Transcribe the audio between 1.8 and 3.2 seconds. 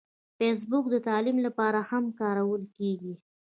هم کارول کېږي